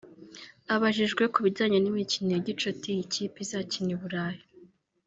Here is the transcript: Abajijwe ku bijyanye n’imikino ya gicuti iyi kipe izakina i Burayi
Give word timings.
Abajijwe 0.73 1.23
ku 1.33 1.39
bijyanye 1.45 1.77
n’imikino 1.81 2.29
ya 2.33 2.41
gicuti 2.47 2.85
iyi 2.93 3.05
kipe 3.13 3.37
izakina 3.45 3.91
i 3.95 3.97
Burayi 4.01 4.41